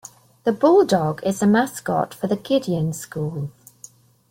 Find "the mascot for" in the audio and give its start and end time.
1.41-2.25